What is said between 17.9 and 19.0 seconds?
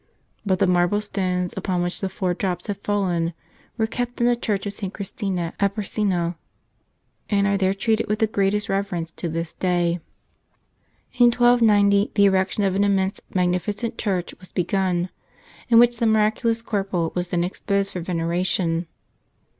for veneration.